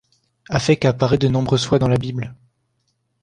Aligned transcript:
Afek 0.49 0.85
apparaît 0.85 1.19
de 1.19 1.27
nombreuses 1.27 1.67
fois 1.67 1.77
dans 1.77 1.87
la 1.87 1.99
Bible. 1.99 2.35